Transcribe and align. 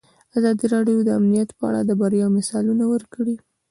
ازادي 0.37 0.65
راډیو 0.73 0.97
د 1.03 1.09
امنیت 1.19 1.49
په 1.57 1.63
اړه 1.69 1.81
د 1.85 1.91
بریاوو 1.99 2.35
مثالونه 2.37 2.83
ورکړي. 2.93 3.35